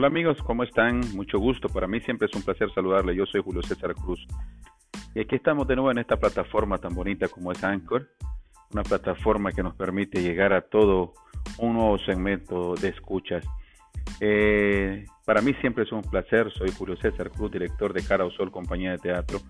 Hola 0.00 0.06
amigos, 0.06 0.38
¿cómo 0.46 0.62
están? 0.62 1.02
Mucho 1.14 1.38
gusto. 1.38 1.68
Para 1.68 1.86
mí 1.86 2.00
siempre 2.00 2.26
es 2.26 2.34
un 2.34 2.40
placer 2.40 2.72
saludarle. 2.72 3.14
Yo 3.14 3.26
soy 3.26 3.42
Julio 3.42 3.60
César 3.60 3.94
Cruz. 3.94 4.26
Y 5.14 5.20
aquí 5.20 5.36
estamos 5.36 5.68
de 5.68 5.76
nuevo 5.76 5.90
en 5.90 5.98
esta 5.98 6.16
plataforma 6.16 6.78
tan 6.78 6.94
bonita 6.94 7.28
como 7.28 7.52
es 7.52 7.62
Anchor. 7.62 8.08
Una 8.72 8.82
plataforma 8.82 9.52
que 9.52 9.62
nos 9.62 9.74
permite 9.74 10.22
llegar 10.22 10.54
a 10.54 10.62
todo 10.62 11.12
un 11.58 11.74
nuevo 11.74 11.98
segmento 11.98 12.76
de 12.76 12.88
escuchas. 12.88 13.44
Eh, 14.20 15.04
para 15.26 15.42
mí 15.42 15.52
siempre 15.60 15.84
es 15.84 15.92
un 15.92 16.00
placer. 16.00 16.50
Soy 16.50 16.70
Julio 16.70 16.96
César 16.96 17.30
Cruz, 17.30 17.52
director 17.52 17.92
de 17.92 18.02
Cara 18.02 18.24
o 18.24 18.30
Sol, 18.30 18.50
compañía 18.50 18.92
de 18.92 18.98
teatro. 19.00 19.40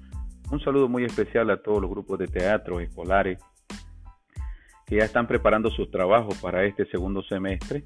Un 0.51 0.59
saludo 0.59 0.89
muy 0.89 1.05
especial 1.05 1.49
a 1.51 1.63
todos 1.63 1.81
los 1.81 1.89
grupos 1.89 2.19
de 2.19 2.27
teatro 2.27 2.81
escolares 2.81 3.39
que 4.85 4.97
ya 4.97 5.05
están 5.05 5.29
preparando 5.29 5.71
sus 5.71 5.93
trabajos 5.93 6.37
para 6.39 6.65
este 6.65 6.87
segundo 6.87 7.23
semestre 7.23 7.85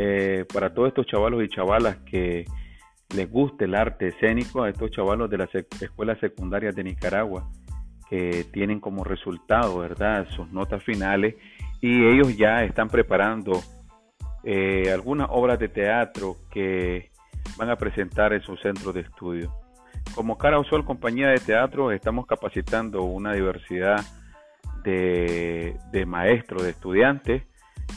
eh, 0.00 0.44
para 0.54 0.72
todos 0.72 0.90
estos 0.90 1.06
chavalos 1.06 1.42
y 1.42 1.48
chavalas 1.48 1.96
que 2.08 2.44
les 3.16 3.28
guste 3.28 3.64
el 3.64 3.74
arte 3.74 4.06
escénico, 4.06 4.62
a 4.62 4.70
estos 4.70 4.92
chavalos 4.92 5.28
de 5.28 5.38
las 5.38 5.52
escuelas 5.52 6.20
secundarias 6.20 6.76
de 6.76 6.84
Nicaragua, 6.84 7.50
que 8.08 8.44
tienen 8.52 8.78
como 8.78 9.02
resultado, 9.02 9.80
¿verdad?, 9.80 10.28
sus 10.36 10.52
notas 10.52 10.84
finales 10.84 11.34
y 11.80 12.06
ellos 12.06 12.36
ya 12.36 12.62
están 12.62 12.88
preparando 12.88 13.60
eh, 14.44 14.92
algunas 14.92 15.26
obras 15.32 15.58
de 15.58 15.68
teatro 15.68 16.36
que 16.48 17.10
van 17.56 17.70
a 17.70 17.74
presentar 17.74 18.32
en 18.32 18.42
su 18.42 18.56
centro 18.56 18.92
de 18.92 19.00
estudio. 19.00 19.52
Como 20.14 20.38
Cara 20.38 20.60
o 20.60 20.64
Sol, 20.64 20.84
compañía 20.84 21.26
de 21.30 21.40
teatro, 21.40 21.90
estamos 21.90 22.24
capacitando 22.24 23.02
una 23.02 23.32
diversidad 23.32 24.04
de 24.84 26.04
maestros, 26.06 26.62
de 26.62 26.70
estudiantes, 26.70 27.42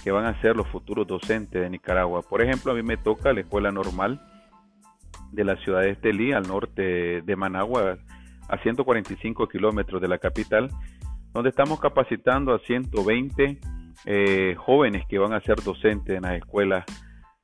que 0.04 0.12
van 0.12 0.26
a 0.26 0.40
ser 0.42 0.56
los 0.56 0.68
futuros 0.68 1.08
docentes 1.08 1.62
de 1.62 1.70
Nicaragua. 1.70 2.22
Por 2.22 2.42
ejemplo, 2.42 2.72
a 2.72 2.76
mí 2.76 2.84
me 2.84 2.98
toca 2.98 3.34
la 3.34 3.42
escuela 3.42 3.72
normal 3.72 4.22
de 5.32 5.44
la 5.44 5.56
ciudad 5.58 5.82
de 5.82 5.92
Estelí, 5.92 6.34
al 6.34 6.48
norte 6.48 7.22
de 7.22 7.36
Managua, 7.36 7.98
a 8.48 8.58
145 8.58 9.48
kilómetros 9.48 10.02
de 10.02 10.08
la 10.08 10.18
capital, 10.18 10.70
donde 11.34 11.50
estamos 11.50 11.80
capacitando 11.80 12.54
a 12.54 12.60
120 12.60 13.60
eh, 14.06 14.56
jóvenes 14.58 15.06
que 15.08 15.20
van 15.20 15.34
a 15.34 15.42
ser 15.42 15.62
docentes 15.62 16.16
en 16.16 16.24
las 16.24 16.34
escuelas, 16.34 16.84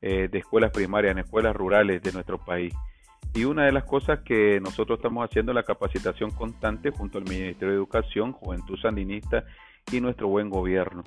eh, 0.02 0.28
de 0.30 0.40
escuelas 0.40 0.72
primarias, 0.72 1.12
en 1.12 1.20
escuelas 1.20 1.56
rurales 1.56 2.02
de 2.02 2.12
nuestro 2.12 2.44
país. 2.44 2.74
Y 3.34 3.46
una 3.46 3.66
de 3.66 3.72
las 3.72 3.84
cosas 3.84 4.20
que 4.26 4.60
nosotros 4.60 5.00
estamos 5.00 5.24
haciendo 5.24 5.52
es 5.52 5.56
la 5.56 5.64
capacitación 5.64 6.32
constante 6.32 6.92
junto 6.92 7.20
al 7.20 7.26
Ministerio 7.26 7.70
de 7.70 7.76
Educación, 7.76 8.32
Juventud 8.32 8.78
Sandinista 8.80 9.46
y 9.92 10.02
nuestro 10.02 10.28
buen 10.28 10.50
gobierno 10.50 11.04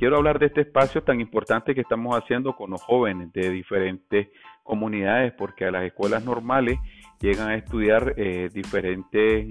quiero 0.00 0.16
hablar 0.16 0.38
de 0.38 0.46
este 0.46 0.62
espacio 0.62 1.02
tan 1.02 1.20
importante 1.20 1.74
que 1.74 1.82
estamos 1.82 2.16
haciendo 2.16 2.56
con 2.56 2.70
los 2.70 2.80
jóvenes 2.80 3.30
de 3.34 3.50
diferentes 3.50 4.28
comunidades, 4.62 5.34
porque 5.34 5.66
a 5.66 5.70
las 5.70 5.84
escuelas 5.84 6.24
normales 6.24 6.78
llegan 7.20 7.48
a 7.48 7.54
estudiar 7.54 8.14
eh, 8.16 8.48
diferentes 8.50 9.46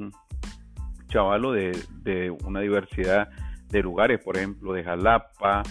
chavalos 1.08 1.56
de, 1.56 2.36
una 2.44 2.62
diversidad 2.62 3.30
de 3.68 3.84
lugares, 3.84 4.24
por 4.24 4.38
ejemplo, 4.38 4.74
de 4.74 4.84
Jalapa, 4.84 5.62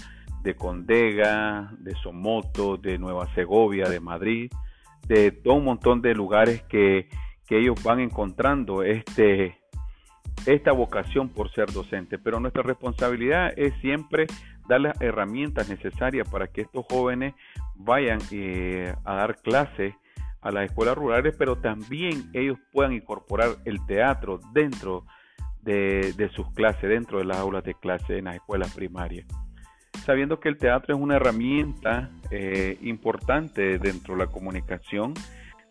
de 0.44 0.54
Condega, 0.54 1.72
de 1.80 1.96
Somoto, 1.96 2.76
de 2.76 2.98
Nueva 2.98 3.26
Segovia, 3.34 3.88
de 3.88 3.98
Madrid, 3.98 4.48
de 5.08 5.32
todo 5.32 5.54
un 5.54 5.64
montón 5.64 6.02
de 6.02 6.14
lugares 6.14 6.62
que, 6.68 7.08
que 7.48 7.58
ellos 7.58 7.82
van 7.82 7.98
encontrando 7.98 8.84
este, 8.84 9.58
esta 10.46 10.70
vocación 10.70 11.30
por 11.30 11.50
ser 11.50 11.72
docente. 11.72 12.16
Pero 12.16 12.38
nuestra 12.38 12.62
responsabilidad 12.62 13.52
es 13.56 13.74
siempre 13.80 14.28
dar 14.68 14.82
las 14.82 15.00
herramientas 15.00 15.68
necesarias 15.68 16.28
para 16.28 16.46
que 16.46 16.60
estos 16.60 16.84
jóvenes 16.86 17.34
vayan 17.74 18.20
eh, 18.30 18.94
a 19.04 19.14
dar 19.14 19.36
clases 19.36 19.94
a 20.40 20.52
las 20.52 20.66
escuelas 20.66 20.96
rurales, 20.96 21.34
pero 21.36 21.56
también 21.56 22.30
ellos 22.32 22.58
puedan 22.70 22.92
incorporar 22.92 23.56
el 23.64 23.84
teatro 23.86 24.40
dentro 24.52 25.04
de, 25.62 26.30
sus 26.34 26.50
clases, 26.52 26.88
dentro 26.88 27.18
de 27.18 27.24
las 27.24 27.38
aulas 27.38 27.64
de 27.64 27.74
clase 27.74 28.18
en 28.18 28.26
las 28.26 28.36
escuelas 28.36 28.72
primarias. 28.74 29.26
Sabiendo 30.04 30.38
que 30.40 30.48
el 30.48 30.56
teatro 30.56 30.94
es 30.94 31.00
una 31.00 31.16
herramienta 31.16 32.10
eh, 32.30 32.78
importante 32.82 33.78
dentro 33.78 34.14
de 34.14 34.24
la 34.24 34.30
comunicación, 34.30 35.14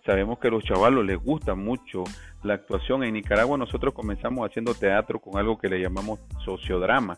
sabemos 0.06 0.38
que 0.38 0.50
a 0.50 0.52
los 0.52 0.64
chavalos 0.64 1.06
les 1.06 1.18
gusta 1.18 1.56
mucho 1.56 2.04
la 2.44 2.56
actuación. 2.56 3.04
En 3.04 3.14
Nicaragua 3.14 3.58
nosotros 3.58 3.94
comenzamos 3.94 4.48
haciendo 4.48 4.76
teatro 4.76 5.20
con 5.20 5.40
algo 5.40 5.58
que 5.58 5.70
le 5.70 5.80
llamamos 5.80 6.20
sociodrama 6.44 7.18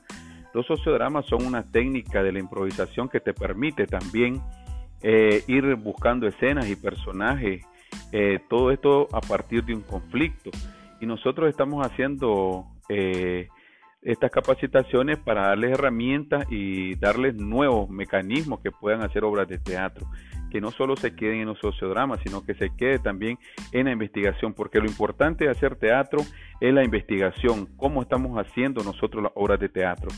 los 0.53 0.65
sociodramas 0.65 1.25
son 1.25 1.45
una 1.45 1.63
técnica 1.63 2.23
de 2.23 2.31
la 2.31 2.39
improvisación 2.39 3.09
que 3.09 3.19
te 3.19 3.33
permite 3.33 3.85
también 3.85 4.41
eh, 5.01 5.43
ir 5.47 5.75
buscando 5.75 6.27
escenas 6.27 6.67
y 6.69 6.75
personajes, 6.75 7.65
eh, 8.11 8.39
todo 8.49 8.71
esto 8.71 9.07
a 9.13 9.21
partir 9.21 9.63
de 9.63 9.75
un 9.75 9.81
conflicto. 9.81 10.49
Y 10.99 11.05
nosotros 11.05 11.49
estamos 11.49 11.85
haciendo 11.85 12.65
eh, 12.89 13.47
estas 14.01 14.31
capacitaciones 14.31 15.17
para 15.17 15.47
darles 15.47 15.71
herramientas 15.71 16.45
y 16.49 16.95
darles 16.95 17.35
nuevos 17.35 17.89
mecanismos 17.89 18.59
que 18.61 18.71
puedan 18.71 19.01
hacer 19.01 19.23
obras 19.23 19.47
de 19.47 19.59
teatro, 19.59 20.07
que 20.49 20.61
no 20.61 20.71
solo 20.71 20.95
se 20.95 21.15
queden 21.15 21.41
en 21.41 21.47
los 21.47 21.59
sociodramas, 21.59 22.19
sino 22.23 22.45
que 22.45 22.53
se 22.53 22.69
quede 22.75 22.99
también 22.99 23.37
en 23.71 23.85
la 23.85 23.91
investigación, 23.91 24.53
porque 24.53 24.79
lo 24.79 24.85
importante 24.85 25.45
de 25.45 25.51
hacer 25.51 25.75
teatro 25.75 26.19
es 26.59 26.73
la 26.73 26.83
investigación, 26.83 27.67
cómo 27.77 28.01
estamos 28.01 28.37
haciendo 28.37 28.83
nosotros 28.83 29.23
las 29.23 29.31
obras 29.35 29.59
de 29.59 29.69
teatro. 29.69 30.09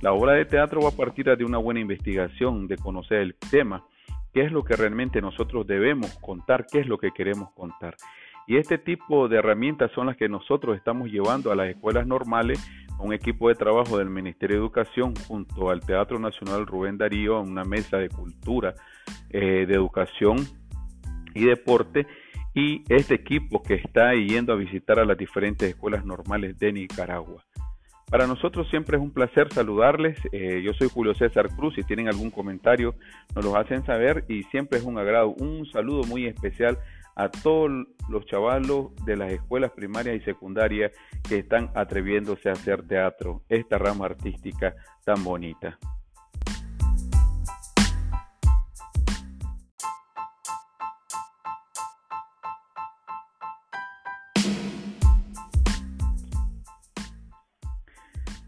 La 0.00 0.12
obra 0.12 0.32
de 0.32 0.46
teatro 0.46 0.80
va 0.80 0.88
a 0.88 0.96
partir 0.96 1.26
de 1.36 1.44
una 1.44 1.58
buena 1.58 1.80
investigación, 1.80 2.66
de 2.66 2.76
conocer 2.76 3.18
el 3.18 3.34
tema, 3.50 3.84
qué 4.32 4.42
es 4.42 4.52
lo 4.52 4.64
que 4.64 4.76
realmente 4.76 5.20
nosotros 5.20 5.66
debemos 5.66 6.16
contar, 6.20 6.66
qué 6.70 6.80
es 6.80 6.86
lo 6.86 6.98
que 6.98 7.10
queremos 7.12 7.50
contar. 7.52 7.96
Y 8.46 8.56
este 8.56 8.78
tipo 8.78 9.28
de 9.28 9.38
herramientas 9.38 9.92
son 9.92 10.06
las 10.06 10.16
que 10.16 10.28
nosotros 10.28 10.76
estamos 10.76 11.10
llevando 11.10 11.52
a 11.52 11.54
las 11.54 11.68
escuelas 11.68 12.06
normales, 12.06 12.58
un 13.00 13.12
equipo 13.12 13.48
de 13.48 13.54
trabajo 13.54 13.98
del 13.98 14.10
Ministerio 14.10 14.56
de 14.56 14.62
Educación 14.62 15.14
junto 15.26 15.70
al 15.70 15.80
Teatro 15.80 16.18
Nacional 16.18 16.66
Rubén 16.66 16.98
Darío, 16.98 17.36
a 17.36 17.40
una 17.40 17.64
mesa 17.64 17.98
de 17.98 18.08
cultura, 18.08 18.74
eh, 19.30 19.66
de 19.66 19.74
educación 19.74 20.38
y 21.34 21.46
deporte, 21.46 22.06
y 22.54 22.82
este 22.88 23.14
equipo 23.14 23.62
que 23.62 23.74
está 23.74 24.14
yendo 24.14 24.52
a 24.52 24.56
visitar 24.56 24.98
a 24.98 25.04
las 25.04 25.16
diferentes 25.16 25.68
escuelas 25.68 26.04
normales 26.04 26.58
de 26.58 26.72
Nicaragua. 26.72 27.44
Para 28.10 28.26
nosotros 28.26 28.68
siempre 28.68 28.96
es 28.96 29.02
un 29.02 29.12
placer 29.12 29.52
saludarles. 29.52 30.18
Eh, 30.32 30.62
yo 30.64 30.74
soy 30.74 30.88
Julio 30.88 31.14
César 31.14 31.48
Cruz. 31.54 31.76
Si 31.76 31.84
tienen 31.84 32.08
algún 32.08 32.32
comentario, 32.32 32.96
nos 33.36 33.44
lo 33.44 33.56
hacen 33.56 33.86
saber 33.86 34.24
y 34.28 34.42
siempre 34.44 34.80
es 34.80 34.84
un 34.84 34.98
agrado. 34.98 35.28
Un 35.28 35.64
saludo 35.66 36.02
muy 36.02 36.26
especial 36.26 36.76
a 37.14 37.28
todos 37.28 37.70
los 38.08 38.26
chavalos 38.26 38.94
de 39.04 39.16
las 39.16 39.32
escuelas 39.32 39.70
primarias 39.72 40.16
y 40.16 40.20
secundarias 40.20 40.92
que 41.28 41.38
están 41.38 41.70
atreviéndose 41.74 42.48
a 42.48 42.52
hacer 42.52 42.86
teatro, 42.86 43.42
esta 43.48 43.78
rama 43.78 44.06
artística 44.06 44.74
tan 45.04 45.22
bonita. 45.22 45.78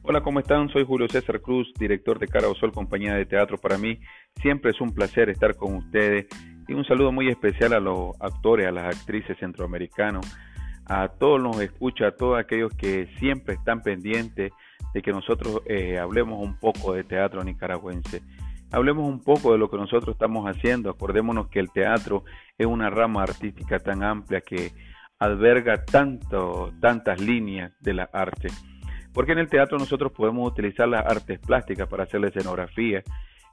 Hola, 0.04 0.20
¿cómo 0.20 0.40
están? 0.40 0.68
Soy 0.68 0.84
Julio 0.84 1.08
César 1.08 1.40
Cruz, 1.40 1.72
director 1.78 2.18
de 2.18 2.26
Cara 2.26 2.48
o 2.48 2.54
Sol, 2.54 2.72
compañía 2.72 3.14
de 3.14 3.24
teatro. 3.24 3.56
Para 3.56 3.78
mí 3.78 4.00
siempre 4.42 4.72
es 4.72 4.80
un 4.80 4.92
placer 4.92 5.30
estar 5.30 5.54
con 5.56 5.76
ustedes 5.76 6.26
y 6.68 6.74
un 6.74 6.84
saludo 6.84 7.12
muy 7.12 7.28
especial 7.28 7.72
a 7.72 7.80
los 7.80 8.12
actores, 8.20 8.66
a 8.66 8.72
las 8.72 8.96
actrices 8.96 9.38
centroamericanos, 9.38 10.26
a 10.86 11.08
todos 11.08 11.40
los 11.40 11.60
escucha, 11.60 12.08
a 12.08 12.10
todos 12.12 12.38
aquellos 12.38 12.72
que 12.74 13.08
siempre 13.18 13.54
están 13.54 13.82
pendientes 13.82 14.52
de 14.94 15.02
que 15.02 15.12
nosotros 15.12 15.62
eh, 15.66 15.98
hablemos 15.98 16.40
un 16.42 16.58
poco 16.58 16.92
de 16.94 17.04
teatro 17.04 17.42
nicaragüense. 17.42 18.22
Hablemos 18.70 19.08
un 19.08 19.20
poco 19.20 19.52
de 19.52 19.58
lo 19.58 19.70
que 19.70 19.76
nosotros 19.76 20.14
estamos 20.14 20.46
haciendo. 20.46 20.90
Acordémonos 20.90 21.48
que 21.48 21.60
el 21.60 21.70
teatro 21.70 22.24
es 22.56 22.66
una 22.66 22.90
rama 22.90 23.22
artística 23.22 23.78
tan 23.78 24.02
amplia 24.02 24.40
que 24.40 24.72
alberga 25.18 25.84
tanto, 25.84 26.72
tantas 26.80 27.20
líneas 27.20 27.72
de 27.80 27.94
la 27.94 28.08
arte. 28.12 28.48
Porque 29.12 29.32
en 29.32 29.38
el 29.38 29.48
teatro 29.48 29.78
nosotros 29.78 30.12
podemos 30.12 30.50
utilizar 30.50 30.88
las 30.88 31.04
artes 31.04 31.38
plásticas 31.38 31.86
para 31.86 32.04
hacer 32.04 32.20
la 32.20 32.28
escenografía. 32.28 33.02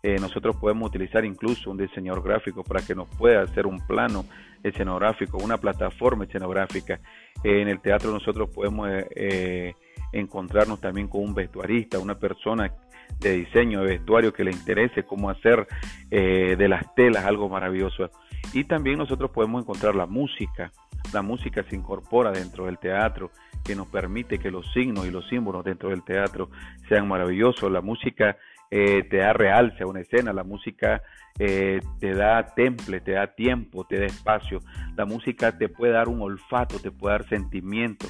Eh, 0.01 0.17
nosotros 0.19 0.55
podemos 0.55 0.89
utilizar 0.89 1.25
incluso 1.25 1.71
un 1.71 1.77
diseñador 1.77 2.23
gráfico 2.23 2.63
para 2.63 2.81
que 2.81 2.95
nos 2.95 3.09
pueda 3.09 3.41
hacer 3.41 3.67
un 3.67 3.85
plano 3.85 4.25
escenográfico, 4.63 5.37
una 5.37 5.57
plataforma 5.57 6.23
escenográfica. 6.23 6.99
Eh, 7.43 7.61
en 7.61 7.67
el 7.67 7.81
teatro 7.81 8.11
nosotros 8.11 8.49
podemos 8.49 8.89
eh, 9.15 9.73
encontrarnos 10.13 10.79
también 10.79 11.07
con 11.07 11.21
un 11.21 11.33
vestuarista, 11.33 11.99
una 11.99 12.17
persona 12.17 12.73
de 13.19 13.33
diseño 13.33 13.81
de 13.81 13.97
vestuario 13.97 14.31
que 14.31 14.43
le 14.43 14.51
interese 14.51 15.03
cómo 15.03 15.29
hacer 15.29 15.67
de 16.09 16.67
las 16.69 16.93
telas 16.93 17.25
algo 17.25 17.49
maravilloso. 17.49 18.09
Y 18.53 18.65
también 18.65 18.99
nosotros 18.99 19.31
podemos 19.31 19.63
encontrar 19.63 19.95
la 19.95 20.05
música, 20.05 20.71
la 21.11 21.23
música 21.23 21.63
se 21.67 21.75
incorpora 21.75 22.31
dentro 22.31 22.65
del 22.65 22.77
teatro, 22.77 23.31
que 23.63 23.75
nos 23.75 23.87
permite 23.87 24.39
que 24.39 24.51
los 24.51 24.71
signos 24.73 25.05
y 25.07 25.11
los 25.11 25.27
símbolos 25.27 25.65
dentro 25.65 25.89
del 25.89 26.03
teatro 26.03 26.49
sean 26.87 27.07
maravillosos. 27.07 27.71
La 27.71 27.81
música 27.81 28.37
eh, 28.71 29.03
te 29.09 29.17
da 29.17 29.33
realce 29.33 29.83
a 29.83 29.87
una 29.87 30.01
escena, 30.01 30.33
la 30.33 30.43
música 30.43 31.01
eh, 31.39 31.79
te 31.99 32.13
da 32.13 32.53
temple, 32.53 32.99
te 32.99 33.13
da 33.13 33.27
tiempo, 33.27 33.85
te 33.85 33.99
da 33.99 34.05
espacio. 34.05 34.59
La 34.95 35.05
música 35.05 35.57
te 35.57 35.69
puede 35.69 35.93
dar 35.93 36.09
un 36.09 36.21
olfato, 36.21 36.79
te 36.79 36.91
puede 36.91 37.17
dar 37.17 37.29
sentimiento. 37.29 38.07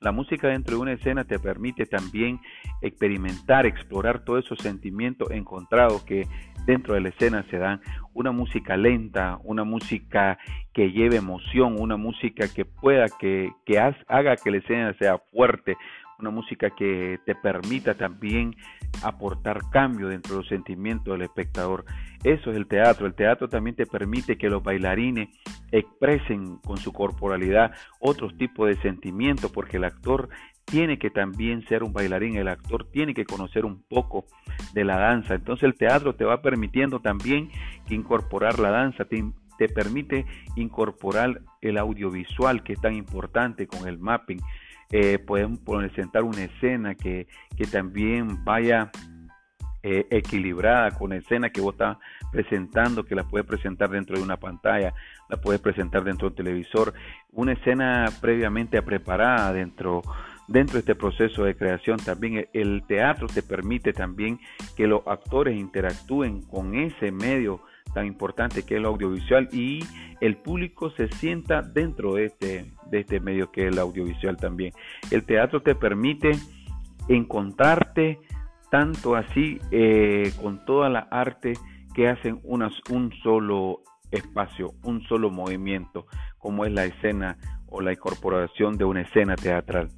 La 0.00 0.12
música 0.12 0.48
dentro 0.48 0.76
de 0.76 0.82
una 0.82 0.92
escena 0.92 1.24
te 1.24 1.38
permite 1.38 1.86
también 1.86 2.38
experimentar, 2.82 3.64
explorar 3.64 4.24
todos 4.24 4.44
esos 4.44 4.58
sentimientos 4.58 5.30
encontrados 5.30 6.02
que 6.02 6.28
dentro 6.66 6.94
de 6.94 7.00
la 7.00 7.08
escena 7.08 7.46
se 7.50 7.56
dan. 7.56 7.80
Una 8.12 8.30
música 8.30 8.76
lenta, 8.76 9.38
una 9.42 9.64
música 9.64 10.38
que 10.74 10.92
lleve 10.92 11.16
emoción, 11.16 11.80
una 11.80 11.96
música 11.96 12.46
que 12.52 12.66
pueda, 12.66 13.06
que, 13.18 13.50
que 13.64 13.78
haga 13.78 14.36
que 14.36 14.50
la 14.50 14.58
escena 14.58 14.94
sea 14.98 15.18
fuerte, 15.32 15.78
una 16.18 16.30
música 16.30 16.70
que 16.70 17.18
te 17.24 17.34
permita 17.34 17.94
también 17.94 18.54
aportar 19.02 19.60
cambio 19.70 20.08
dentro 20.08 20.34
de 20.34 20.38
los 20.40 20.48
sentimientos 20.48 21.12
del 21.12 21.22
espectador. 21.22 21.84
Eso 22.24 22.50
es 22.50 22.56
el 22.56 22.66
teatro. 22.66 23.06
El 23.06 23.14
teatro 23.14 23.48
también 23.48 23.76
te 23.76 23.86
permite 23.86 24.38
que 24.38 24.48
los 24.48 24.62
bailarines 24.62 25.28
expresen 25.70 26.56
con 26.58 26.76
su 26.78 26.92
corporalidad 26.92 27.72
otros 28.00 28.36
tipos 28.36 28.68
de 28.68 28.76
sentimientos, 28.82 29.50
porque 29.50 29.76
el 29.76 29.84
actor 29.84 30.28
tiene 30.64 30.98
que 30.98 31.10
también 31.10 31.64
ser 31.68 31.84
un 31.84 31.92
bailarín, 31.92 32.36
el 32.36 32.48
actor 32.48 32.90
tiene 32.90 33.14
que 33.14 33.24
conocer 33.24 33.64
un 33.64 33.82
poco 33.88 34.24
de 34.74 34.84
la 34.84 34.98
danza. 34.98 35.34
Entonces 35.34 35.64
el 35.64 35.74
teatro 35.74 36.14
te 36.14 36.24
va 36.24 36.42
permitiendo 36.42 37.00
también 37.00 37.50
incorporar 37.88 38.58
la 38.58 38.70
danza, 38.70 39.04
te, 39.04 39.24
te 39.58 39.68
permite 39.68 40.26
incorporar 40.56 41.40
el 41.60 41.78
audiovisual 41.78 42.64
que 42.64 42.72
es 42.72 42.80
tan 42.80 42.94
importante 42.94 43.66
con 43.68 43.86
el 43.86 43.98
mapping 43.98 44.40
eh, 44.90 45.18
pueden 45.18 45.58
presentar 45.58 46.22
una 46.22 46.44
escena 46.44 46.94
que, 46.94 47.26
que 47.56 47.66
también 47.66 48.44
vaya 48.44 48.90
eh, 49.82 50.06
equilibrada 50.10 50.90
con 50.92 51.10
la 51.10 51.16
escena 51.16 51.50
que 51.50 51.60
vos 51.60 51.74
estás 51.74 51.98
presentando, 52.32 53.04
que 53.04 53.14
la 53.14 53.24
puedes 53.24 53.46
presentar 53.46 53.90
dentro 53.90 54.16
de 54.16 54.22
una 54.22 54.36
pantalla, 54.36 54.92
la 55.28 55.36
puedes 55.36 55.60
presentar 55.60 56.02
dentro 56.02 56.28
de 56.28 56.32
un 56.32 56.36
televisor, 56.36 56.92
una 57.32 57.52
escena 57.52 58.06
previamente 58.20 58.82
preparada 58.82 59.52
dentro 59.52 60.02
dentro 60.48 60.74
de 60.74 60.80
este 60.80 60.94
proceso 60.94 61.44
de 61.44 61.56
creación 61.56 61.98
también. 61.98 62.48
El 62.52 62.84
teatro 62.86 63.26
te 63.26 63.42
permite 63.42 63.92
también 63.92 64.40
que 64.76 64.86
los 64.86 65.06
actores 65.06 65.56
interactúen 65.56 66.42
con 66.42 66.74
ese 66.74 67.10
medio 67.12 67.60
tan 67.94 68.06
importante 68.06 68.64
que 68.64 68.74
es 68.74 68.80
el 68.80 68.86
audiovisual 68.86 69.48
y 69.52 69.84
el 70.20 70.36
público 70.36 70.90
se 70.90 71.08
sienta 71.08 71.62
dentro 71.62 72.14
de 72.14 72.26
este, 72.26 72.72
de 72.90 73.00
este 73.00 73.20
medio 73.20 73.50
que 73.50 73.66
es 73.66 73.72
el 73.72 73.78
audiovisual 73.78 74.36
también. 74.36 74.72
El 75.10 75.24
teatro 75.24 75.62
te 75.62 75.74
permite 75.74 76.32
encontrarte 77.08 78.20
tanto 78.70 79.14
así 79.14 79.58
eh, 79.70 80.32
con 80.42 80.64
toda 80.64 80.88
la 80.88 81.00
arte 81.10 81.54
que 81.94 82.08
hacen 82.08 82.40
unas, 82.42 82.72
un 82.90 83.12
solo 83.22 83.80
espacio, 84.10 84.74
un 84.82 85.02
solo 85.04 85.30
movimiento, 85.30 86.06
como 86.38 86.64
es 86.64 86.72
la 86.72 86.84
escena 86.84 87.38
o 87.66 87.80
la 87.80 87.92
incorporación 87.92 88.76
de 88.76 88.84
una 88.84 89.02
escena 89.02 89.36
teatral. 89.36 89.90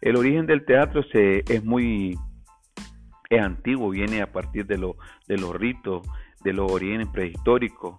El 0.00 0.16
origen 0.16 0.46
del 0.46 0.64
teatro 0.64 1.02
se, 1.12 1.44
es 1.48 1.64
muy 1.64 2.16
es 3.30 3.42
antiguo, 3.42 3.90
viene 3.90 4.22
a 4.22 4.30
partir 4.30 4.66
de, 4.66 4.78
lo, 4.78 4.96
de 5.26 5.38
los 5.38 5.54
ritos 5.54 6.06
de 6.42 6.52
los 6.52 6.70
orígenes 6.70 7.08
prehistóricos, 7.08 7.94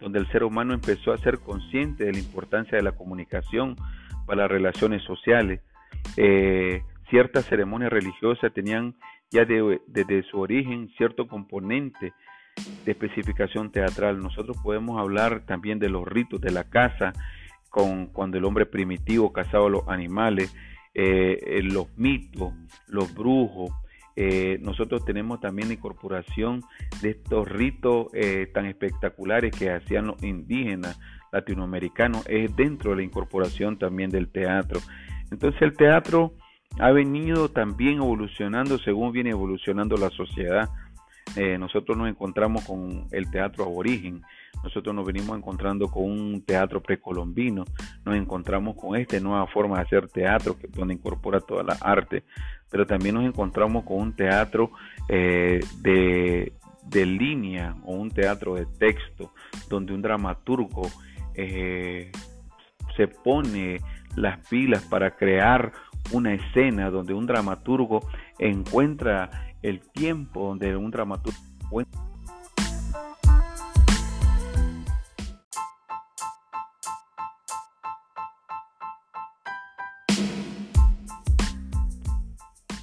donde 0.00 0.18
el 0.18 0.30
ser 0.30 0.44
humano 0.44 0.74
empezó 0.74 1.12
a 1.12 1.18
ser 1.18 1.38
consciente 1.38 2.04
de 2.04 2.12
la 2.12 2.18
importancia 2.18 2.76
de 2.76 2.82
la 2.82 2.92
comunicación 2.92 3.76
para 4.26 4.42
las 4.42 4.50
relaciones 4.50 5.02
sociales. 5.02 5.60
Eh, 6.16 6.82
ciertas 7.10 7.46
ceremonias 7.46 7.90
religiosas 7.90 8.52
tenían 8.52 8.94
ya 9.30 9.44
desde 9.44 10.22
su 10.24 10.40
origen 10.40 10.90
cierto 10.96 11.26
componente 11.28 12.12
de 12.84 12.92
especificación 12.92 13.70
teatral. 13.70 14.20
Nosotros 14.20 14.56
podemos 14.62 15.00
hablar 15.00 15.40
también 15.46 15.78
de 15.78 15.88
los 15.88 16.06
ritos 16.06 16.40
de 16.40 16.50
la 16.50 16.64
casa, 16.64 17.12
con, 17.70 18.06
cuando 18.06 18.38
el 18.38 18.44
hombre 18.44 18.66
primitivo 18.66 19.32
cazaba 19.32 19.66
a 19.66 19.70
los 19.70 19.88
animales, 19.88 20.54
eh, 20.94 21.38
eh, 21.42 21.62
los 21.62 21.86
mitos, 21.96 22.52
los 22.86 23.14
brujos, 23.14 23.70
eh, 24.20 24.58
nosotros 24.62 25.04
tenemos 25.04 25.38
también 25.38 25.68
la 25.68 25.74
incorporación 25.74 26.64
de 27.02 27.10
estos 27.10 27.48
ritos 27.48 28.08
eh, 28.12 28.50
tan 28.52 28.66
espectaculares 28.66 29.54
que 29.56 29.70
hacían 29.70 30.08
los 30.08 30.20
indígenas 30.24 30.98
latinoamericanos, 31.30 32.26
es 32.26 32.56
dentro 32.56 32.90
de 32.90 32.96
la 32.96 33.02
incorporación 33.04 33.78
también 33.78 34.10
del 34.10 34.26
teatro. 34.26 34.80
Entonces 35.30 35.62
el 35.62 35.76
teatro 35.76 36.32
ha 36.80 36.90
venido 36.90 37.50
también 37.50 37.98
evolucionando 37.98 38.78
según 38.78 39.12
viene 39.12 39.30
evolucionando 39.30 39.96
la 39.96 40.10
sociedad. 40.10 40.68
Eh, 41.38 41.56
nosotros 41.56 41.96
nos 41.96 42.08
encontramos 42.08 42.64
con 42.64 43.06
el 43.12 43.30
teatro 43.30 43.62
aborigen, 43.62 44.22
nosotros 44.64 44.92
nos 44.92 45.06
venimos 45.06 45.38
encontrando 45.38 45.86
con 45.86 46.02
un 46.02 46.42
teatro 46.42 46.82
precolombino, 46.82 47.64
nos 48.04 48.16
encontramos 48.16 48.74
con 48.74 48.96
esta 48.96 49.20
nueva 49.20 49.46
forma 49.46 49.76
de 49.76 49.82
hacer 49.82 50.08
teatro 50.08 50.58
que, 50.58 50.66
donde 50.66 50.94
incorpora 50.94 51.38
toda 51.38 51.62
la 51.62 51.78
arte. 51.80 52.24
Pero 52.68 52.88
también 52.88 53.14
nos 53.14 53.24
encontramos 53.24 53.84
con 53.84 53.98
un 53.98 54.16
teatro 54.16 54.72
eh, 55.08 55.60
de, 55.80 56.52
línea 57.06 57.76
o 57.84 57.92
un 57.92 58.10
teatro 58.10 58.56
de 58.56 58.66
texto, 58.66 59.32
donde 59.68 59.94
un 59.94 60.02
dramaturgo 60.02 60.90
eh, 61.34 62.10
se 62.96 63.06
pone 63.06 63.80
las 64.16 64.44
pilas 64.48 64.82
para 64.86 65.14
crear 65.14 65.70
una 66.10 66.34
escena, 66.34 66.90
donde 66.90 67.14
un 67.14 67.26
dramaturgo 67.26 68.00
encuentra 68.40 69.47
el 69.62 69.80
tiempo, 69.92 70.48
donde 70.48 70.76
un 70.76 70.90
dramaturgo 70.90 71.38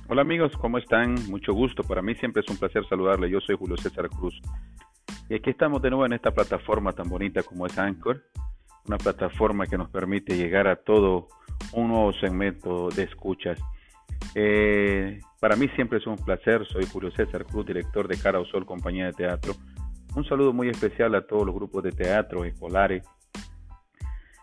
Hola 0.08 0.22
amigos, 0.22 0.54
¿cómo 0.62 0.78
están? 0.78 1.16
Mucho 1.30 1.52
gusto. 1.52 1.84
Para 1.84 2.02
mí 2.02 2.16
siempre 2.16 2.42
es 2.42 2.50
un 2.50 2.58
placer 2.58 2.88
saludarle. 2.88 3.30
Yo 3.30 3.42
soy 3.42 3.58
Julio 3.58 3.76
César 3.76 4.08
Cruz. 4.08 4.40
Y 5.28 5.34
aquí 5.34 5.50
estamos 5.50 5.82
de 5.82 5.90
nuevo 5.90 6.06
en 6.06 6.14
esta 6.14 6.32
plataforma 6.32 6.94
tan 6.94 7.10
bonita 7.10 7.44
como 7.44 7.66
es 7.66 7.78
Anchor. 7.78 8.24
Una 8.88 8.98
plataforma 8.98 9.66
que 9.66 9.78
nos 9.78 9.90
permite 9.90 10.38
llegar 10.38 10.68
a 10.68 10.78
todo 10.78 11.28
un 11.74 11.90
nuevo 11.90 12.14
segmento 12.14 12.88
de 12.90 13.04
escuchas. 13.04 13.60
Eh, 14.36 15.20
para 15.40 15.56
mí 15.56 15.68
siempre 15.70 16.00
es 16.00 16.08
un 16.08 16.18
placer. 16.18 16.66
Soy 16.68 16.86
Julio 16.86 17.10
César 17.12 17.46
Cruz, 17.46 17.66
director 17.66 18.08
de 18.08 18.18
Cara 18.18 18.40
o 18.40 18.46
Sol, 18.46 18.66
compañía 18.66 19.06
de 19.08 19.14
teatro. 19.14 19.56
Un 20.16 20.26
saludo 20.26 20.54
muy 20.54 20.70
especial 20.70 21.16
a 21.16 21.26
todos 21.26 21.46
los 21.46 21.56
grupos 21.56 21.84
de 21.84 21.92
teatro 21.92 22.46
escolares 22.46 23.04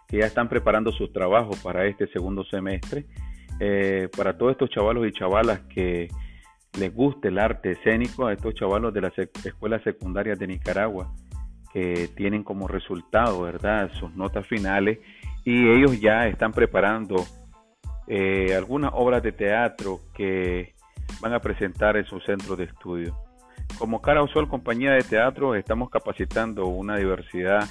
que 0.08 0.18
ya 0.18 0.26
están 0.26 0.48
preparando 0.48 0.92
sus 0.92 1.12
trabajos 1.12 1.58
para 1.60 1.86
este 1.86 2.06
segundo 2.08 2.44
semestre 2.44 3.06
eh, 3.60 4.08
para 4.16 4.36
todos 4.36 4.52
estos 4.52 4.70
chavalos 4.70 5.06
y 5.06 5.12
chavalas 5.12 5.60
que 5.72 6.08
les 6.78 6.94
guste 6.94 7.28
el 7.28 7.38
arte 7.38 7.72
escénico, 7.72 8.26
a 8.26 8.32
estos 8.32 8.54
chavalos 8.54 8.92
de 8.92 9.02
las 9.02 9.12
escuelas 9.18 9.82
secundarias 9.84 10.38
de 10.38 10.46
Nicaragua, 10.46 11.14
que 11.72 12.08
tienen 12.16 12.42
como 12.42 12.66
resultado, 12.66 13.42
¿verdad?, 13.42 13.90
sus 14.00 14.14
notas 14.14 14.46
finales 14.46 14.98
y 15.44 15.68
ellos 15.68 16.00
ya 16.00 16.26
están 16.26 16.52
preparando 16.52 17.24
eh, 18.06 18.54
algunas 18.54 18.92
obras 18.94 19.22
de 19.22 19.32
teatro 19.32 20.00
que 20.14 20.74
van 21.20 21.32
a 21.32 21.40
presentar 21.40 21.96
en 21.96 22.04
su 22.04 22.20
centro 22.20 22.56
de 22.56 22.64
estudio. 22.64 23.16
Como 23.78 24.02
Cara 24.02 24.26
Sol, 24.32 24.48
compañía 24.48 24.92
de 24.92 25.02
teatro, 25.02 25.54
estamos 25.54 25.90
capacitando 25.90 26.66
una 26.66 26.96
diversidad 26.96 27.68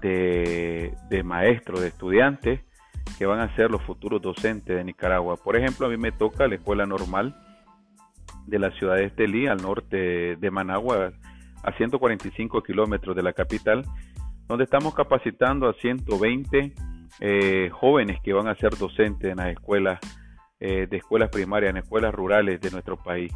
de, 0.00 0.94
de 1.08 1.22
maestros, 1.22 1.80
de 1.80 1.88
estudiantes, 1.88 2.60
que 3.18 3.26
van 3.26 3.40
a 3.40 3.54
ser 3.56 3.70
los 3.70 3.82
futuros 3.82 4.20
docentes 4.20 4.76
de 4.76 4.84
Nicaragua. 4.84 5.36
Por 5.36 5.56
ejemplo, 5.56 5.86
a 5.86 5.90
mí 5.90 5.96
me 5.96 6.12
toca 6.12 6.46
la 6.46 6.56
escuela 6.56 6.86
normal 6.86 7.34
de 8.46 8.58
la 8.58 8.70
ciudad 8.72 8.96
de 8.96 9.06
Estelí, 9.06 9.46
al 9.46 9.62
norte 9.62 10.36
de 10.36 10.50
Managua, 10.50 11.12
a 11.62 11.72
145 11.72 12.62
kilómetros 12.62 13.16
de 13.16 13.22
la 13.22 13.32
capital, 13.32 13.84
donde 14.48 14.64
estamos 14.64 14.94
capacitando 14.94 15.68
a 15.68 15.74
120 15.74 16.72
eh, 17.20 17.70
jóvenes 17.72 18.20
que 18.22 18.32
van 18.32 18.48
a 18.48 18.54
ser 18.54 18.76
docentes 18.76 19.30
en 19.30 19.38
las 19.38 19.48
escuelas, 19.48 20.00
eh, 20.60 20.86
de 20.88 20.96
escuelas 20.96 21.30
primarias, 21.30 21.70
en 21.70 21.78
escuelas 21.78 22.14
rurales 22.14 22.60
de 22.60 22.70
nuestro 22.70 22.96
país. 22.96 23.32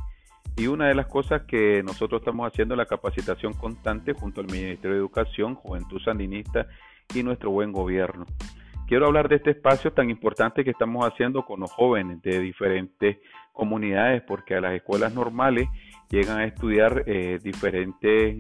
Y 0.57 0.67
una 0.67 0.89
de 0.89 0.95
las 0.95 1.07
cosas 1.07 1.43
que 1.43 1.83
nosotros 1.83 2.21
estamos 2.21 2.51
haciendo 2.51 2.75
es 2.75 2.79
la 2.79 2.87
capacitación 2.87 3.55
constante 3.55 4.13
junto 4.13 4.41
al 4.41 4.47
Ministerio 4.49 4.93
de 4.93 4.99
Educación, 4.99 5.55
Juventud 5.55 6.01
Sandinista 6.03 6.67
y 7.15 7.23
nuestro 7.23 7.51
buen 7.51 7.73
gobierno 7.73 8.27
quiero 8.91 9.07
hablar 9.07 9.29
de 9.29 9.37
este 9.37 9.51
espacio 9.51 9.93
tan 9.93 10.11
importante 10.11 10.65
que 10.65 10.71
estamos 10.71 11.07
haciendo 11.07 11.45
con 11.45 11.61
los 11.61 11.71
jóvenes 11.71 12.21
de 12.23 12.41
diferentes 12.41 13.19
comunidades, 13.53 14.21
porque 14.23 14.57
a 14.57 14.61
las 14.61 14.75
escuelas 14.75 15.15
normales 15.15 15.69
llegan 16.09 16.39
a 16.39 16.45
estudiar 16.45 17.05
eh, 17.07 17.39
diferentes 17.41 18.37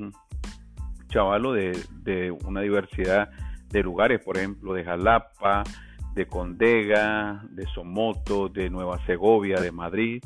chavalos 1.09 1.55
de, 1.55 2.33
una 2.45 2.63
diversidad 2.63 3.31
de 3.71 3.83
lugares, 3.83 4.23
por 4.23 4.37
ejemplo, 4.37 4.75
de 4.75 4.85
Jalapa, 4.85 5.65
de 6.15 6.27
Condega, 6.27 7.45
de 7.50 7.67
Somoto, 7.67 8.49
de 8.49 8.69
Nueva 8.69 9.05
Segovia, 9.07 9.61
de 9.61 9.73
Madrid, 9.73 10.23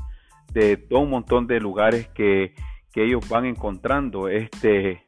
de 0.53 0.77
todo 0.77 1.01
un 1.01 1.11
montón 1.11 1.47
de 1.47 1.61
lugares 1.61 2.09
que, 2.09 2.55
que 2.93 3.05
ellos 3.05 3.29
van 3.29 3.45
encontrando 3.45 4.29
este, 4.29 5.03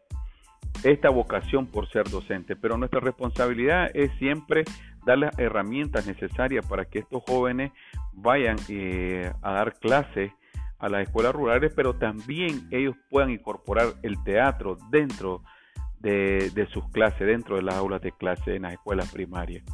esta 0.84 1.08
vocación 1.10 1.66
por 1.66 1.88
ser 1.88 2.08
docente. 2.10 2.56
Pero 2.56 2.76
nuestra 2.76 3.00
responsabilidad 3.00 3.90
es 3.94 4.10
siempre 4.18 4.64
dar 5.04 5.18
las 5.18 5.38
herramientas 5.38 6.06
necesarias 6.06 6.66
para 6.66 6.84
que 6.84 6.98
estos 6.98 7.22
jóvenes 7.26 7.72
vayan 8.12 8.56
eh, 8.68 9.32
a 9.40 9.52
dar 9.52 9.74
clases 9.78 10.32
a 10.78 10.88
las 10.88 11.04
escuelas 11.04 11.34
rurales, 11.34 11.72
pero 11.74 11.94
también 11.94 12.68
ellos 12.70 12.94
puedan 13.08 13.30
incorporar 13.30 13.94
el 14.02 14.22
teatro 14.24 14.76
dentro 14.90 15.38
de, 15.38 15.55
de 16.00 16.68
sus 16.72 16.88
clases, 16.90 17.26
dentro 17.26 17.56
de 17.56 17.62
las 17.62 17.74
aulas 17.74 18.00
de 18.00 18.12
clase 18.12 18.56
en 18.56 18.62
las 18.62 18.74
escuelas 18.74 19.10
primarias 19.12 19.64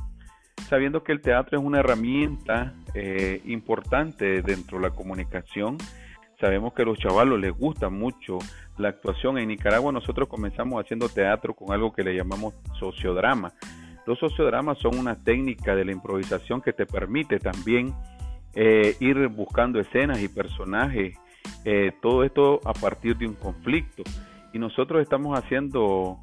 sabiendo 0.72 1.02
que 1.02 1.12
el 1.12 1.20
teatro 1.20 1.58
es 1.58 1.64
una 1.64 1.80
herramienta 1.80 2.72
eh, 2.94 3.42
importante 3.44 4.40
dentro 4.40 4.78
de 4.78 4.88
la 4.88 4.94
comunicación. 4.94 5.76
Sabemos 6.40 6.72
que 6.72 6.80
a 6.80 6.86
los 6.86 6.98
chavalos 6.98 7.38
les 7.38 7.52
gusta 7.52 7.90
mucho 7.90 8.38
la 8.78 8.88
actuación. 8.88 9.36
En 9.36 9.48
Nicaragua 9.48 9.92
nosotros 9.92 10.28
comenzamos 10.28 10.82
haciendo 10.82 11.10
teatro 11.10 11.54
con 11.54 11.74
algo 11.74 11.92
que 11.92 12.02
le 12.02 12.16
llamamos 12.16 12.54
sociodrama. 12.78 13.52
Los 14.06 14.18
sociodramas 14.18 14.78
son 14.78 14.98
una 14.98 15.14
técnica 15.22 15.76
de 15.76 15.84
la 15.84 15.92
improvisación 15.92 16.62
que 16.62 16.72
te 16.72 16.86
permite 16.86 17.38
también 17.38 17.94
eh, 18.54 18.96
ir 18.98 19.28
buscando 19.28 19.78
escenas 19.78 20.22
y 20.22 20.28
personajes, 20.28 21.18
eh, 21.66 21.92
todo 22.00 22.24
esto 22.24 22.60
a 22.64 22.72
partir 22.72 23.16
de 23.18 23.26
un 23.26 23.34
conflicto. 23.34 24.02
Y 24.52 24.58
nosotros 24.58 25.02
estamos 25.02 25.38
haciendo 25.38 26.18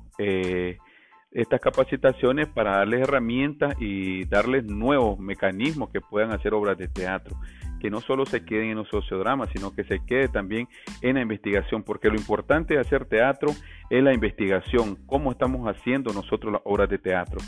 estas 1.32 1.60
capacitaciones 1.62 2.48
para 2.48 2.78
darles 2.78 3.02
herramientas 3.02 3.76
y 3.80 4.26
darles 4.26 4.66
nuevos 4.66 5.20
mecanismos 5.20 5.90
que 5.92 6.02
puedan 6.02 6.32
hacer 6.32 6.54
obras 6.54 6.78
de 6.78 6.88
teatro, 6.88 7.38
que 7.80 7.90
no 7.90 8.02
solo 8.02 8.26
se 8.26 8.44
queden 8.44 8.72
en 8.72 8.78
los 8.78 8.90
sociodramas, 8.90 9.50
sino 9.54 9.74
que 9.74 9.84
se 9.84 10.04
quede 10.06 10.28
también 10.28 10.68
en 11.02 11.16
la 11.16 11.22
investigación, 11.22 11.84
porque 11.84 12.10
lo 12.10 12.16
importante 12.16 12.74
de 12.74 12.80
hacer 12.82 13.06
teatro 13.06 13.52
es 13.90 14.04
la 14.04 14.14
investigación, 14.14 14.98
cómo 15.06 15.32
estamos 15.32 15.68
haciendo 15.68 16.14
nosotros 16.14 16.52
las 16.52 16.62
obras 16.66 16.90
de 16.90 16.98
teatro. 16.98 17.40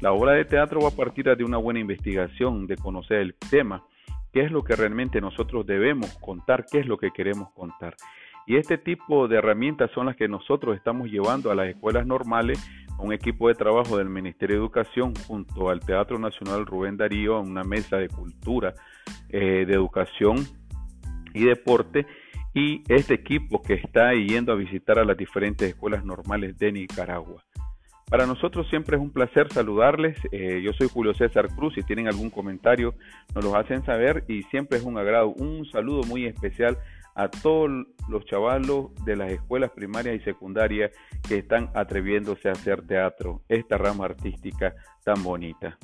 La 0.00 0.12
obra 0.12 0.32
de 0.32 0.44
teatro 0.44 0.80
va 0.80 0.88
a 0.88 0.96
partir 0.96 1.24
de 1.24 1.44
una 1.44 1.58
buena 1.58 1.80
investigación, 1.80 2.66
de 2.66 2.76
conocer 2.76 3.18
el 3.18 3.34
tema, 3.50 3.84
qué 4.32 4.42
es 4.42 4.50
lo 4.50 4.62
que 4.62 4.76
realmente 4.76 5.20
nosotros 5.20 5.66
debemos 5.66 6.16
contar, 6.18 6.64
qué 6.70 6.78
es 6.78 6.86
lo 6.86 6.96
que 6.98 7.10
queremos 7.10 7.50
contar. 7.52 7.96
Y 8.46 8.56
este 8.56 8.78
tipo 8.78 9.28
de 9.28 9.36
herramientas 9.36 9.90
son 9.92 10.06
las 10.06 10.16
que 10.16 10.28
nosotros 10.28 10.76
estamos 10.76 11.08
llevando 11.08 11.50
a 11.50 11.54
las 11.54 11.68
escuelas 11.68 12.06
normales 12.06 12.58
un 13.02 13.12
equipo 13.12 13.48
de 13.48 13.54
trabajo 13.54 13.96
del 13.96 14.08
Ministerio 14.08 14.56
de 14.56 14.62
Educación 14.62 15.14
junto 15.26 15.70
al 15.70 15.80
Teatro 15.80 16.18
Nacional 16.18 16.66
Rubén 16.66 16.96
Darío 16.96 17.36
a 17.36 17.40
una 17.40 17.64
mesa 17.64 17.96
de 17.96 18.08
cultura, 18.08 18.74
eh, 19.30 19.64
de 19.66 19.72
educación 19.72 20.46
y 21.32 21.44
deporte 21.44 22.06
y 22.52 22.82
este 22.88 23.14
equipo 23.14 23.62
que 23.62 23.74
está 23.74 24.12
yendo 24.12 24.52
a 24.52 24.56
visitar 24.56 24.98
a 24.98 25.04
las 25.04 25.16
diferentes 25.16 25.68
escuelas 25.68 26.04
normales 26.04 26.58
de 26.58 26.72
Nicaragua. 26.72 27.42
Para 28.06 28.26
nosotros 28.26 28.68
siempre 28.68 28.96
es 28.96 29.02
un 29.02 29.12
placer 29.12 29.52
saludarles. 29.52 30.18
Eh, 30.32 30.60
yo 30.64 30.72
soy 30.72 30.88
Julio 30.88 31.14
César 31.14 31.46
Cruz. 31.54 31.74
Si 31.74 31.84
tienen 31.84 32.08
algún 32.08 32.28
comentario, 32.28 32.94
nos 33.36 33.44
lo 33.44 33.54
hacen 33.54 33.84
saber 33.84 34.24
y 34.26 34.42
siempre 34.44 34.78
es 34.78 34.84
un 34.84 34.98
agrado. 34.98 35.28
Un 35.28 35.64
saludo 35.66 36.02
muy 36.02 36.26
especial 36.26 36.76
a 37.14 37.28
todos 37.28 37.70
los 38.08 38.24
chavalos 38.24 38.94
de 39.04 39.16
las 39.16 39.32
escuelas 39.32 39.70
primarias 39.70 40.16
y 40.16 40.24
secundarias 40.24 40.90
que 41.28 41.38
están 41.38 41.70
atreviéndose 41.74 42.48
a 42.48 42.52
hacer 42.52 42.86
teatro, 42.86 43.42
esta 43.48 43.78
rama 43.78 44.06
artística 44.06 44.74
tan 45.04 45.22
bonita. 45.22 45.78